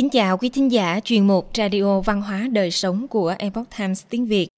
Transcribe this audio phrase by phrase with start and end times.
[0.00, 4.04] Kính chào quý thính giả chuyên mục Radio Văn hóa Đời Sống của Epoch Times
[4.08, 4.48] tiếng Việt.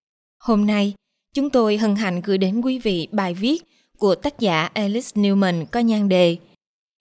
[0.45, 0.95] Hôm nay,
[1.35, 3.63] chúng tôi hân hạnh gửi đến quý vị bài viết
[3.99, 6.37] của tác giả Alice Newman có nhan đề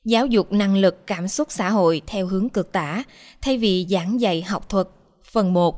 [0.06, 3.04] Giáo dục năng lực cảm xúc xã hội theo hướng cực tả
[3.42, 4.88] thay vì giảng dạy học thuật.
[5.32, 5.78] Phần 1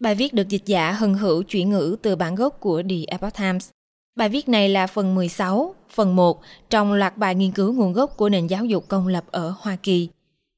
[0.00, 3.34] Bài viết được dịch giả hân hữu chuyển ngữ từ bản gốc của The Epoch
[3.34, 3.68] Times.
[4.16, 8.16] Bài viết này là phần 16, phần 1 trong loạt bài nghiên cứu nguồn gốc
[8.16, 10.08] của nền giáo dục công lập ở Hoa Kỳ.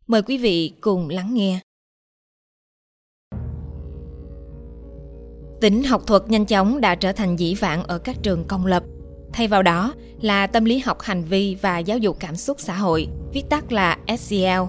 [0.09, 1.61] Mời quý vị cùng lắng nghe.
[5.61, 8.83] Tính học thuật nhanh chóng đã trở thành dĩ vãng ở các trường công lập.
[9.33, 12.77] Thay vào đó là tâm lý học hành vi và giáo dục cảm xúc xã
[12.77, 14.61] hội, viết tắt là SCL.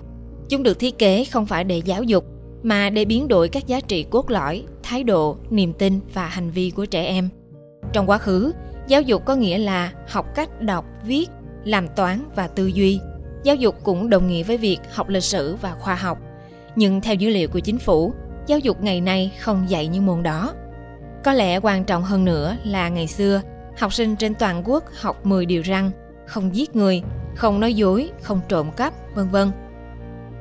[0.49, 2.25] Chúng được thiết kế không phải để giáo dục,
[2.63, 6.51] mà để biến đổi các giá trị cốt lõi, thái độ, niềm tin và hành
[6.51, 7.29] vi của trẻ em.
[7.93, 8.51] Trong quá khứ,
[8.87, 11.29] giáo dục có nghĩa là học cách đọc, viết,
[11.63, 12.99] làm toán và tư duy.
[13.43, 16.17] Giáo dục cũng đồng nghĩa với việc học lịch sử và khoa học.
[16.75, 18.13] Nhưng theo dữ liệu của chính phủ,
[18.47, 20.53] giáo dục ngày nay không dạy những môn đó.
[21.23, 23.41] Có lẽ quan trọng hơn nữa là ngày xưa,
[23.77, 25.91] học sinh trên toàn quốc học 10 điều răn,
[26.25, 27.01] không giết người,
[27.35, 29.51] không nói dối, không trộm cắp, vân vân.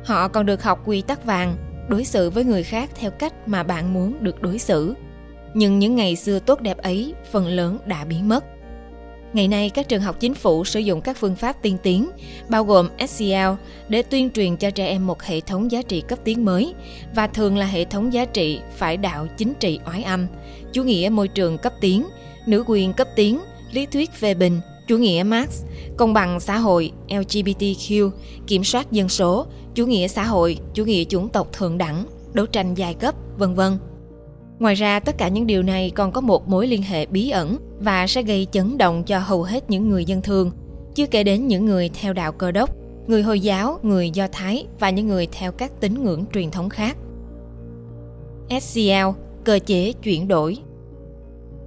[0.05, 1.57] Họ còn được học quy tắc vàng,
[1.89, 4.95] đối xử với người khác theo cách mà bạn muốn được đối xử.
[5.55, 8.45] Nhưng những ngày xưa tốt đẹp ấy phần lớn đã biến mất.
[9.33, 12.11] Ngày nay, các trường học chính phủ sử dụng các phương pháp tiên tiến,
[12.49, 13.53] bao gồm SCL,
[13.89, 16.75] để tuyên truyền cho trẻ em một hệ thống giá trị cấp tiến mới,
[17.15, 20.27] và thường là hệ thống giá trị phải đạo chính trị oái âm,
[20.73, 22.07] chủ nghĩa môi trường cấp tiến,
[22.47, 23.41] nữ quyền cấp tiến,
[23.73, 25.65] lý thuyết về bình, chủ nghĩa Marx,
[25.97, 28.11] công bằng xã hội, LGBTQ,
[28.47, 32.47] kiểm soát dân số, chủ nghĩa xã hội, chủ nghĩa chủng tộc thượng đẳng, đấu
[32.47, 33.79] tranh giai cấp, vân vân.
[34.59, 37.57] Ngoài ra, tất cả những điều này còn có một mối liên hệ bí ẩn
[37.79, 40.51] và sẽ gây chấn động cho hầu hết những người dân thường,
[40.95, 42.71] chưa kể đến những người theo đạo cơ đốc,
[43.07, 46.69] người Hồi giáo, người Do Thái và những người theo các tín ngưỡng truyền thống
[46.69, 46.97] khác.
[48.61, 49.09] SCL,
[49.45, 50.59] cơ chế chuyển đổi.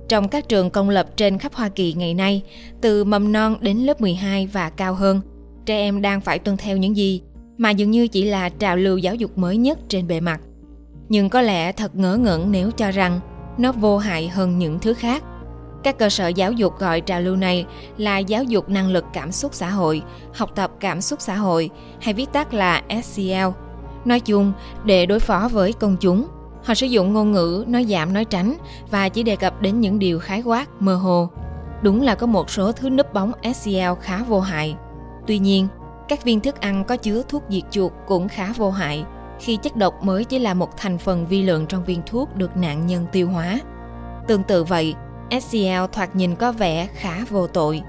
[0.07, 2.41] Trong các trường công lập trên khắp Hoa Kỳ ngày nay,
[2.81, 5.21] từ mầm non đến lớp 12 và cao hơn,
[5.65, 7.21] trẻ em đang phải tuân theo những gì
[7.57, 10.41] mà dường như chỉ là trào lưu giáo dục mới nhất trên bề mặt
[11.11, 13.19] nhưng có lẽ thật ngớ ngẩn nếu cho rằng
[13.57, 15.23] nó vô hại hơn những thứ khác.
[15.83, 17.65] Các cơ sở giáo dục gọi trào lưu này
[17.97, 20.01] là giáo dục năng lực cảm xúc xã hội,
[20.33, 21.69] học tập cảm xúc xã hội,
[22.01, 23.31] hay viết tắt là scl
[24.05, 24.53] nói chung,
[24.85, 26.27] để đối phó với công chúng,
[26.63, 28.57] họ sử dụng ngôn ngữ nói giảm nói tránh
[28.91, 31.29] và chỉ đề cập đến những điều khái quát, mơ hồ.
[31.81, 33.71] Đúng là có một số thứ núp bóng scl
[34.01, 34.75] khá vô hại.
[35.27, 35.67] Tuy nhiên,
[36.07, 39.05] các viên thức ăn có chứa thuốc diệt chuột cũng khá vô hại
[39.41, 42.57] khi chất độc mới chỉ là một thành phần vi lượng trong viên thuốc được
[42.57, 43.59] nạn nhân tiêu hóa.
[44.27, 44.93] Tương tự vậy,
[45.41, 47.81] SCL thoạt nhìn có vẻ khá vô tội.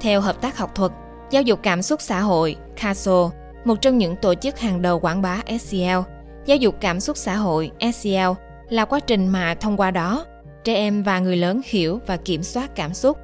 [0.00, 0.92] Theo hợp tác học thuật,
[1.30, 3.30] giáo dục cảm xúc xã hội, CASO,
[3.64, 5.98] một trong những tổ chức hàng đầu quảng bá SCL,
[6.46, 8.30] giáo dục cảm xúc xã hội SCL
[8.68, 10.26] là quá trình mà thông qua đó,
[10.64, 13.18] trẻ em và người lớn hiểu và kiểm soát cảm xúc,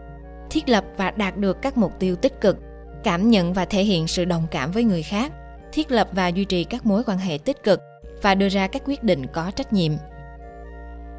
[0.50, 2.56] thiết lập và đạt được các mục tiêu tích cực,
[3.04, 5.32] cảm nhận và thể hiện sự đồng cảm với người khác,
[5.72, 7.80] thiết lập và duy trì các mối quan hệ tích cực
[8.22, 9.92] và đưa ra các quyết định có trách nhiệm.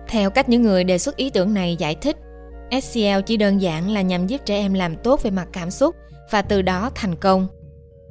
[0.08, 2.18] Theo cách những người đề xuất ý tưởng này giải thích,
[2.82, 5.96] SCL chỉ đơn giản là nhằm giúp trẻ em làm tốt về mặt cảm xúc
[6.32, 7.48] và từ đó thành công.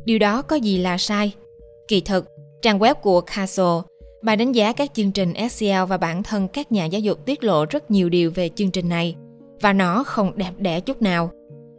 [0.04, 1.32] Điều đó có gì là sai?
[1.88, 2.26] Kỳ thực,
[2.62, 3.80] trang web của Castle,
[4.22, 7.44] bài đánh giá các chương trình SCL và bản thân các nhà giáo dục tiết
[7.44, 9.16] lộ rất nhiều điều về chương trình này
[9.60, 11.30] và nó không đẹp đẽ chút nào.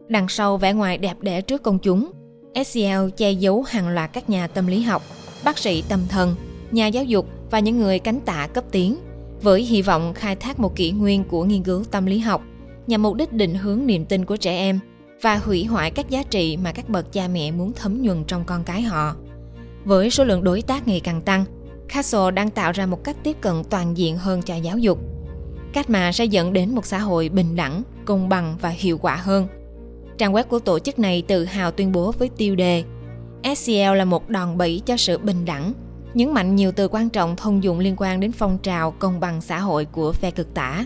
[0.07, 2.11] Đằng sau vẻ ngoài đẹp đẽ trước công chúng
[2.55, 5.03] SCL che giấu hàng loạt các nhà tâm lý học,
[5.43, 6.35] bác sĩ tâm thần,
[6.71, 8.97] nhà giáo dục và những người cánh tả cấp tiến
[9.41, 12.43] với hy vọng khai thác một kỷ nguyên của nghiên cứu tâm lý học
[12.87, 14.79] nhằm mục đích định hướng niềm tin của trẻ em
[15.21, 18.43] và hủy hoại các giá trị mà các bậc cha mẹ muốn thấm nhuần trong
[18.45, 19.15] con cái họ.
[19.85, 21.45] Với số lượng đối tác ngày càng tăng,
[21.87, 24.99] Castle đang tạo ra một cách tiếp cận toàn diện hơn cho giáo dục.
[25.73, 29.15] Cách mà sẽ dẫn đến một xã hội bình đẳng, công bằng và hiệu quả
[29.15, 29.47] hơn–
[30.19, 32.83] Trang web của tổ chức này tự hào tuyên bố với tiêu đề
[33.55, 35.73] SCL là một đòn bẩy cho sự bình đẳng,
[36.13, 39.41] nhấn mạnh nhiều từ quan trọng thông dụng liên quan đến phong trào công bằng
[39.41, 40.85] xã hội của phe cực tả.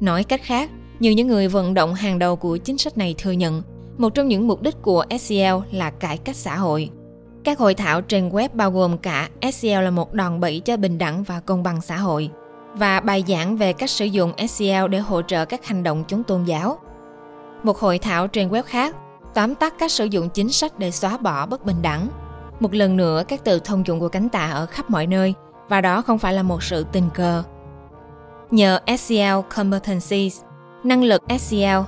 [0.00, 0.70] Nói cách khác,
[1.00, 3.62] như những người vận động hàng đầu của chính sách này thừa nhận,
[3.98, 6.90] một trong những mục đích của SCL là cải cách xã hội.
[7.44, 10.98] Các hội thảo trên web bao gồm cả SCL là một đòn bẩy cho bình
[10.98, 12.30] đẳng và công bằng xã hội
[12.74, 16.22] và bài giảng về cách sử dụng SCL để hỗ trợ các hành động chống
[16.24, 16.78] tôn giáo–
[17.64, 18.96] một hội thảo trên web khác
[19.34, 22.08] tóm tắt cách sử dụng chính sách để xóa bỏ bất bình đẳng.
[22.60, 25.34] Một lần nữa, các từ thông dụng của cánh tả ở khắp mọi nơi,
[25.68, 27.42] và đó không phải là một sự tình cờ.
[28.50, 30.40] Nhờ SCL Competencies,
[30.84, 31.80] năng lực SCL,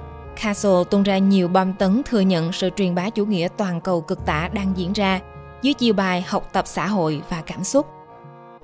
[0.42, 4.00] Castle tung ra nhiều bom tấn thừa nhận sự truyền bá chủ nghĩa toàn cầu
[4.00, 5.20] cực tả đang diễn ra
[5.62, 7.86] dưới chiêu bài học tập xã hội và cảm xúc.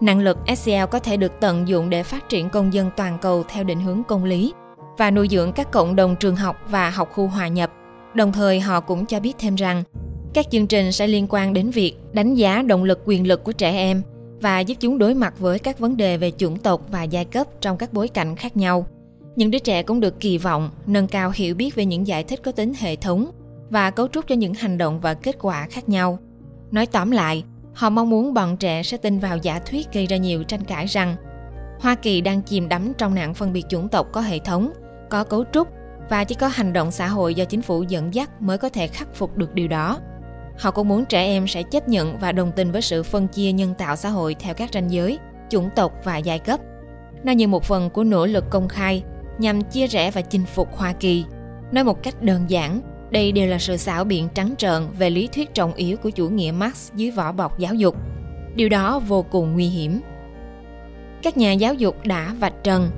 [0.00, 3.44] Năng lực SEL có thể được tận dụng để phát triển công dân toàn cầu
[3.48, 4.52] theo định hướng công lý
[5.00, 7.70] và nuôi dưỡng các cộng đồng trường học và học khu hòa nhập.
[8.14, 9.82] Đồng thời họ cũng cho biết thêm rằng
[10.34, 13.52] các chương trình sẽ liên quan đến việc đánh giá động lực quyền lực của
[13.52, 14.02] trẻ em
[14.40, 17.46] và giúp chúng đối mặt với các vấn đề về chủng tộc và giai cấp
[17.60, 18.86] trong các bối cảnh khác nhau.
[19.36, 22.40] Những đứa trẻ cũng được kỳ vọng nâng cao hiểu biết về những giải thích
[22.42, 23.30] có tính hệ thống
[23.70, 26.18] và cấu trúc cho những hành động và kết quả khác nhau.
[26.70, 27.44] Nói tóm lại,
[27.74, 30.86] họ mong muốn bọn trẻ sẽ tin vào giả thuyết gây ra nhiều tranh cãi
[30.86, 31.16] rằng
[31.80, 34.72] Hoa Kỳ đang chìm đắm trong nạn phân biệt chủng tộc có hệ thống,
[35.10, 35.68] có cấu trúc
[36.10, 38.86] và chỉ có hành động xã hội do chính phủ dẫn dắt mới có thể
[38.86, 39.98] khắc phục được điều đó.
[40.58, 43.52] Họ cũng muốn trẻ em sẽ chấp nhận và đồng tình với sự phân chia
[43.52, 45.18] nhân tạo xã hội theo các ranh giới,
[45.48, 46.60] chủng tộc và giai cấp.
[47.24, 49.02] Nó như một phần của nỗ lực công khai
[49.38, 51.24] nhằm chia rẽ và chinh phục Hoa Kỳ.
[51.72, 52.80] Nói một cách đơn giản,
[53.10, 56.28] đây đều là sự xảo biện trắng trợn về lý thuyết trọng yếu của chủ
[56.28, 57.96] nghĩa Marx dưới vỏ bọc giáo dục.
[58.54, 60.00] Điều đó vô cùng nguy hiểm.
[61.22, 62.90] Các nhà giáo dục đã vạch trần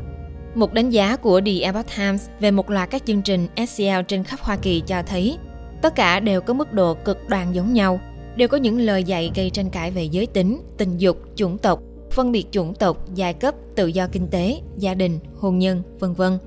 [0.54, 4.24] một đánh giá của The Epoch Times về một loạt các chương trình SEL trên
[4.24, 5.38] khắp Hoa Kỳ cho thấy
[5.82, 8.00] tất cả đều có mức độ cực đoan giống nhau,
[8.36, 11.80] đều có những lời dạy gây tranh cãi về giới tính, tình dục, chủng tộc,
[12.10, 16.12] phân biệt chủng tộc, giai cấp, tự do kinh tế, gia đình, hôn nhân, vân
[16.12, 16.38] vân.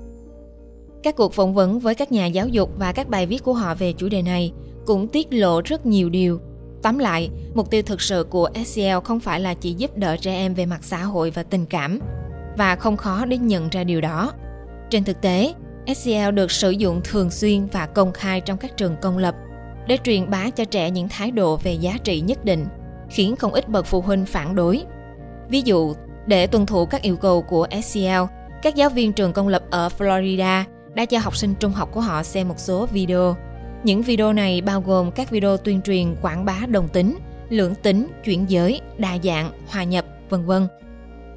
[1.02, 3.74] Các cuộc phỏng vấn với các nhà giáo dục và các bài viết của họ
[3.74, 4.52] về chủ đề này
[4.86, 6.40] cũng tiết lộ rất nhiều điều.
[6.82, 10.32] Tóm lại, mục tiêu thực sự của SEL không phải là chỉ giúp đỡ trẻ
[10.32, 12.00] em về mặt xã hội và tình cảm,
[12.56, 14.32] và không khó để nhận ra điều đó.
[14.90, 15.54] Trên thực tế,
[15.96, 19.34] SEL được sử dụng thường xuyên và công khai trong các trường công lập
[19.86, 22.66] để truyền bá cho trẻ những thái độ về giá trị nhất định,
[23.10, 24.82] khiến không ít bậc phụ huynh phản đối.
[25.48, 25.94] Ví dụ,
[26.26, 28.22] để tuân thủ các yêu cầu của SEL,
[28.62, 30.64] các giáo viên trường công lập ở Florida
[30.94, 33.36] đã cho học sinh trung học của họ xem một số video.
[33.84, 37.18] Những video này bao gồm các video tuyên truyền quảng bá đồng tính,
[37.48, 40.68] lưỡng tính, chuyển giới, đa dạng, hòa nhập, vân vân.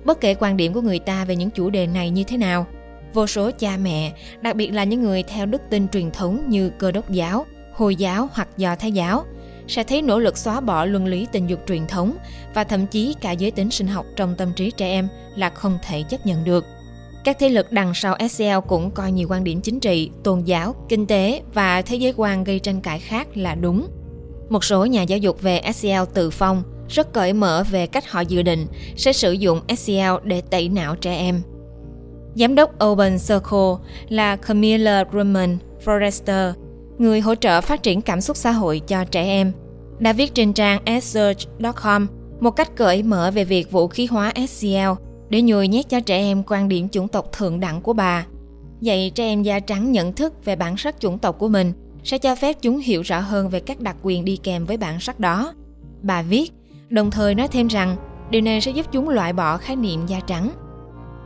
[0.06, 2.66] Bất kể quan điểm của người ta về những chủ đề này như thế nào,
[3.14, 6.70] vô số cha mẹ, đặc biệt là những người theo đức tin truyền thống như
[6.70, 9.26] cơ đốc giáo, hồi giáo hoặc do thái giáo,
[9.68, 12.16] sẽ thấy nỗ lực xóa bỏ luân lý tình dục truyền thống
[12.54, 15.78] và thậm chí cả giới tính sinh học trong tâm trí trẻ em là không
[15.88, 16.66] thể chấp nhận được.
[17.24, 20.76] Các thế lực đằng sau SCL cũng coi nhiều quan điểm chính trị, tôn giáo,
[20.90, 23.88] kinh tế và thế giới quan gây tranh cãi khác là đúng.
[24.50, 28.22] Một số nhà giáo dục về SEL tự phong rất cởi mở về cách họ
[28.22, 31.42] dự định sẽ sử dụng SEL để tẩy não trẻ em.
[32.36, 33.76] Giám đốc Open Circle
[34.10, 36.54] là Camilla Roman Forrester,
[36.98, 39.52] người hỗ trợ phát triển cảm xúc xã hội cho trẻ em,
[40.00, 42.08] đã viết trên trang search.com
[42.40, 44.90] một cách cởi mở về việc vũ khí hóa SEL
[45.30, 48.26] để nhồi nhét cho trẻ em quan điểm chủng tộc thượng đẳng của bà.
[48.82, 52.18] Dạy trẻ em da trắng nhận thức về bản sắc chủng tộc của mình sẽ
[52.18, 55.20] cho phép chúng hiểu rõ hơn về các đặc quyền đi kèm với bản sắc
[55.20, 55.54] đó.
[56.02, 56.52] Bà viết,
[56.90, 57.96] đồng thời nói thêm rằng
[58.30, 60.50] điều này sẽ giúp chúng loại bỏ khái niệm da trắng.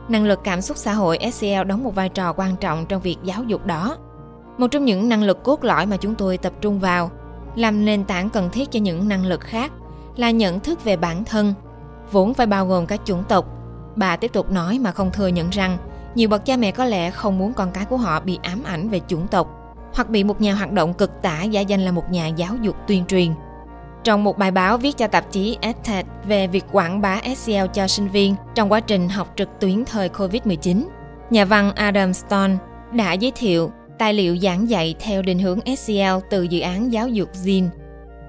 [0.08, 3.16] Năng lực cảm xúc xã hội SEL đóng một vai trò quan trọng trong việc
[3.24, 3.96] giáo dục đó.
[4.58, 7.10] Một trong những năng lực cốt lõi mà chúng tôi tập trung vào,
[7.56, 9.72] làm nền tảng cần thiết cho những năng lực khác
[10.16, 11.54] là nhận thức về bản thân,
[12.10, 13.46] vốn phải bao gồm các chủng tộc.
[13.96, 15.78] Bà tiếp tục nói mà không thừa nhận rằng
[16.14, 18.88] nhiều bậc cha mẹ có lẽ không muốn con cái của họ bị ám ảnh
[18.88, 19.60] về chủng tộc
[19.94, 22.76] hoặc bị một nhà hoạt động cực tả giả danh là một nhà giáo dục
[22.86, 23.34] tuyên truyền.
[24.04, 27.86] Trong một bài báo viết cho tạp chí EdTech về việc quảng bá SEL cho
[27.86, 30.84] sinh viên trong quá trình học trực tuyến thời COVID-19,
[31.30, 32.56] nhà văn Adam Stone
[32.92, 37.08] đã giới thiệu tài liệu giảng dạy theo định hướng SEL từ dự án giáo
[37.08, 37.68] dục Zin.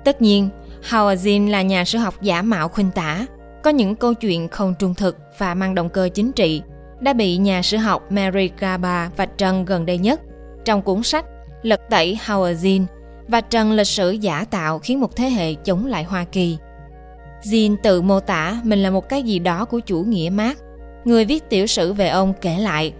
[0.03, 0.49] Tất nhiên,
[0.89, 3.25] Howard Zinn là nhà sử học giả mạo khuynh tả,
[3.63, 6.61] có những câu chuyện không trung thực và mang động cơ chính trị,
[6.99, 10.21] đã bị nhà sử học Mary Gaba vạch trần gần đây nhất
[10.65, 11.25] trong cuốn sách
[11.61, 12.85] lật tẩy Howard Zinn
[13.27, 16.57] và trần lịch sử giả tạo khiến một thế hệ chống lại Hoa Kỳ.
[17.43, 20.57] Jean tự mô tả mình là một cái gì đó của chủ nghĩa Marx.
[21.05, 22.93] Người viết tiểu sử về ông kể lại.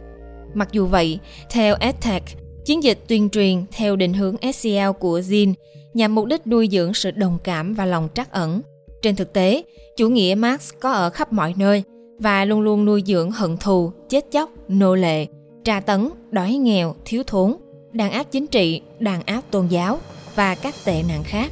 [0.53, 2.23] Mặc dù vậy, theo EdTech,
[2.65, 5.53] chiến dịch tuyên truyền theo định hướng SCL của Jean
[5.93, 8.61] nhằm mục đích nuôi dưỡng sự đồng cảm và lòng trắc ẩn.
[9.01, 9.63] Trên thực tế,
[9.97, 11.83] chủ nghĩa Marx có ở khắp mọi nơi
[12.19, 15.27] và luôn luôn nuôi dưỡng hận thù, chết chóc, nô lệ,
[15.63, 17.55] tra tấn, đói nghèo, thiếu thốn,
[17.91, 19.99] đàn áp chính trị, đàn áp tôn giáo
[20.35, 21.51] và các tệ nạn khác.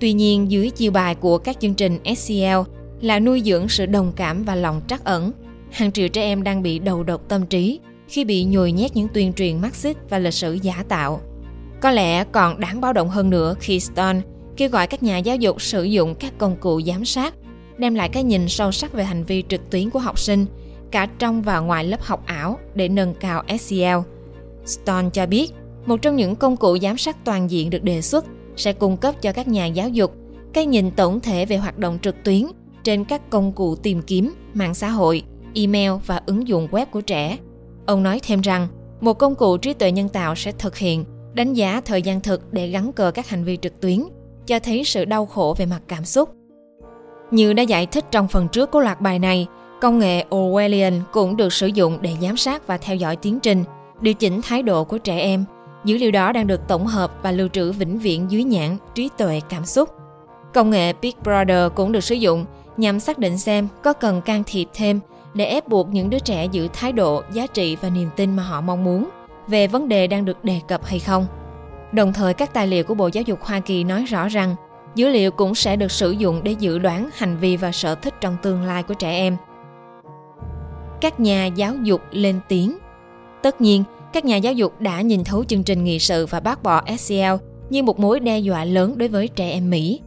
[0.00, 4.12] Tuy nhiên, dưới chiêu bài của các chương trình SCL là nuôi dưỡng sự đồng
[4.16, 5.32] cảm và lòng trắc ẩn,
[5.70, 9.08] hàng triệu trẻ em đang bị đầu độc tâm trí khi bị nhồi nhét những
[9.14, 11.20] tuyên truyền Marxist và lịch sử giả tạo.
[11.80, 14.20] Có lẽ còn đáng báo động hơn nữa khi Stone
[14.56, 17.34] kêu gọi các nhà giáo dục sử dụng các công cụ giám sát,
[17.78, 20.46] đem lại cái nhìn sâu sắc về hành vi trực tuyến của học sinh,
[20.90, 23.98] cả trong và ngoài lớp học ảo để nâng cao SEL.
[24.64, 25.52] Stone cho biết,
[25.86, 28.24] một trong những công cụ giám sát toàn diện được đề xuất
[28.56, 30.12] sẽ cung cấp cho các nhà giáo dục
[30.52, 32.42] cái nhìn tổng thể về hoạt động trực tuyến
[32.84, 35.22] trên các công cụ tìm kiếm, mạng xã hội,
[35.54, 37.38] email và ứng dụng web của trẻ.
[37.86, 38.68] Ông nói thêm rằng,
[39.00, 42.52] một công cụ trí tuệ nhân tạo sẽ thực hiện đánh giá thời gian thực
[42.52, 44.02] để gắn cờ các hành vi trực tuyến,
[44.46, 46.30] cho thấy sự đau khổ về mặt cảm xúc.
[47.30, 49.46] Như đã giải thích trong phần trước của loạt bài này,
[49.80, 53.64] công nghệ Orwellian cũng được sử dụng để giám sát và theo dõi tiến trình,
[54.00, 55.44] điều chỉnh thái độ của trẻ em.
[55.86, 59.10] Dữ liệu đó đang được tổng hợp và lưu trữ vĩnh viễn dưới nhãn trí
[59.18, 59.88] tuệ cảm xúc.
[60.54, 62.44] Công nghệ Big Brother cũng được sử dụng
[62.76, 65.00] nhằm xác định xem có cần can thiệp thêm
[65.34, 68.42] để ép buộc những đứa trẻ giữ thái độ, giá trị và niềm tin mà
[68.42, 69.08] họ mong muốn
[69.48, 71.26] về vấn đề đang được đề cập hay không.
[71.92, 74.54] Đồng thời các tài liệu của Bộ Giáo dục Hoa Kỳ nói rõ rằng
[74.94, 78.14] dữ liệu cũng sẽ được sử dụng để dự đoán hành vi và sở thích
[78.20, 79.36] trong tương lai của trẻ em.
[81.00, 82.78] Các nhà giáo dục lên tiếng
[83.42, 86.62] Tất nhiên, các nhà giáo dục đã nhìn thấu chương trình nghị sự và bác
[86.62, 87.34] bỏ SEL
[87.70, 90.00] như một mối đe dọa lớn đối với trẻ em Mỹ.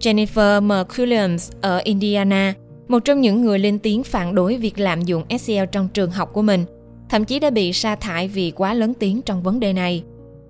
[0.00, 2.54] Jennifer McWilliams ở Indiana,
[2.88, 6.30] một trong những người lên tiếng phản đối việc lạm dụng SEL trong trường học
[6.32, 6.64] của mình,
[7.08, 10.02] thậm chí đã bị sa thải vì quá lớn tiếng trong vấn đề này.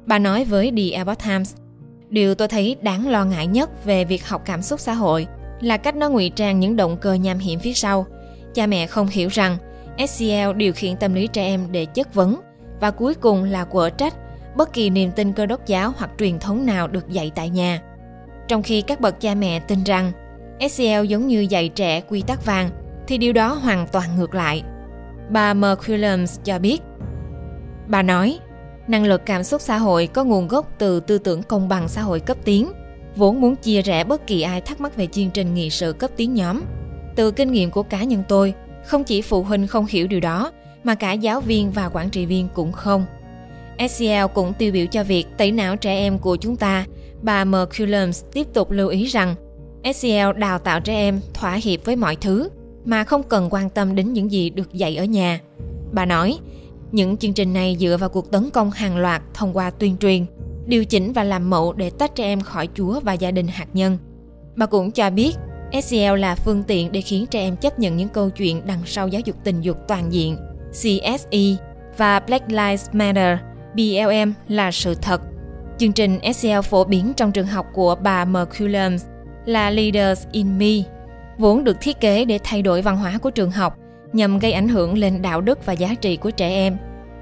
[0.06, 1.54] Bà nói với The Epoch Times,
[2.08, 5.26] Điều tôi thấy đáng lo ngại nhất về việc học cảm xúc xã hội
[5.60, 8.06] là cách nó ngụy trang những động cơ nham hiểm phía sau.
[8.54, 9.56] Cha mẹ không hiểu rằng
[10.08, 12.40] SCL điều khiển tâm lý trẻ em để chất vấn
[12.80, 14.14] và cuối cùng là quở trách
[14.56, 17.80] bất kỳ niềm tin cơ đốc giáo hoặc truyền thống nào được dạy tại nhà.
[18.48, 20.12] Trong khi các bậc cha mẹ tin rằng
[20.70, 22.70] SEL giống như dạy trẻ quy tắc vàng,
[23.06, 24.62] thì điều đó hoàn toàn ngược lại.
[25.30, 26.82] Bà McQuillams cho biết.
[27.86, 28.38] Bà nói,
[28.88, 32.02] năng lực cảm xúc xã hội có nguồn gốc từ tư tưởng công bằng xã
[32.02, 32.72] hội cấp tiến,
[33.16, 36.10] vốn muốn chia rẽ bất kỳ ai thắc mắc về chương trình nghị sự cấp
[36.16, 36.62] tiến nhóm.
[37.16, 38.54] Từ kinh nghiệm của cá nhân tôi,
[38.84, 40.52] không chỉ phụ huynh không hiểu điều đó,
[40.86, 43.04] mà cả giáo viên và quản trị viên cũng không.
[43.90, 46.86] SEL cũng tiêu biểu cho việc tẩy não trẻ em của chúng ta.
[47.22, 49.34] Bà McCullums tiếp tục lưu ý rằng
[49.94, 52.48] SEL đào tạo trẻ em thỏa hiệp với mọi thứ
[52.84, 55.40] mà không cần quan tâm đến những gì được dạy ở nhà.
[55.92, 56.38] Bà nói,
[56.92, 60.26] những chương trình này dựa vào cuộc tấn công hàng loạt thông qua tuyên truyền,
[60.66, 63.68] điều chỉnh và làm mẫu để tách trẻ em khỏi Chúa và gia đình hạt
[63.72, 63.98] nhân.
[64.56, 65.36] Bà cũng cho biết
[65.82, 69.08] SEL là phương tiện để khiến trẻ em chấp nhận những câu chuyện đằng sau
[69.08, 70.36] giáo dục tình dục toàn diện,
[70.82, 71.56] CSE
[71.96, 73.38] và Black Lives Matter,
[73.74, 75.20] BLM là sự thật.
[75.78, 78.96] Chương trình SEL phổ biến trong trường học của bà McCullum
[79.44, 80.74] là Leaders in Me,
[81.38, 83.76] vốn được thiết kế để thay đổi văn hóa của trường học
[84.12, 86.76] nhằm gây ảnh hưởng lên đạo đức và giá trị của trẻ em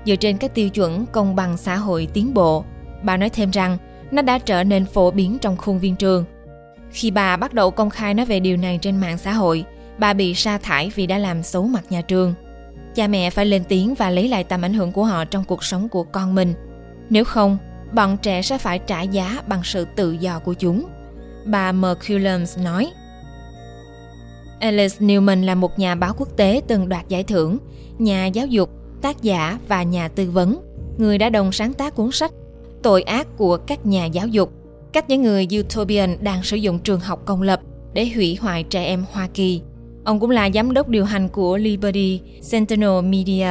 [0.06, 2.64] dựa trên các tiêu chuẩn công bằng xã hội tiến bộ.
[3.02, 3.78] Bà nói thêm rằng
[4.10, 6.24] nó đã trở nên phổ biến trong khuôn viên trường
[6.94, 9.64] khi bà bắt đầu công khai nói về điều này trên mạng xã hội,
[9.98, 12.34] bà bị sa thải vì đã làm xấu mặt nhà trường.
[12.94, 15.64] Cha mẹ phải lên tiếng và lấy lại tầm ảnh hưởng của họ trong cuộc
[15.64, 16.54] sống của con mình.
[17.10, 17.58] Nếu không,
[17.92, 20.86] bọn trẻ sẽ phải trả giá bằng sự tự do của chúng.
[21.44, 22.92] Bà McCullums nói.
[24.60, 27.58] Alice Newman là một nhà báo quốc tế từng đoạt giải thưởng,
[27.98, 28.70] nhà giáo dục,
[29.02, 30.60] tác giả và nhà tư vấn,
[30.98, 32.32] người đã đồng sáng tác cuốn sách
[32.84, 34.52] Tội ác của các nhà giáo dục
[34.92, 37.60] cách những người utopian đang sử dụng trường học công lập
[37.94, 39.62] để hủy hoại trẻ em Hoa Kỳ.
[40.04, 43.48] Ông cũng là giám đốc điều hành của Liberty Sentinel Media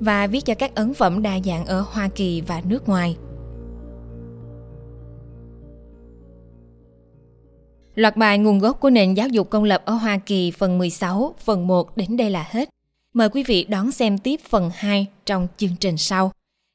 [0.00, 3.16] và viết cho các ấn phẩm đa dạng ở Hoa Kỳ và nước ngoài.
[7.94, 11.34] Loạt bài nguồn gốc của nền giáo dục công lập ở Hoa Kỳ phần 16,
[11.44, 12.68] phần 1 đến đây là hết.
[13.14, 16.32] Mời quý vị đón xem tiếp phần 2 trong chương trình sau.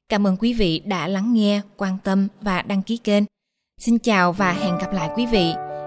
[0.09, 3.23] Cảm ơn quý vị đã lắng nghe, quan tâm và đăng ký kênh.
[3.81, 5.66] Xin chào và hẹn gặp lại quý vị.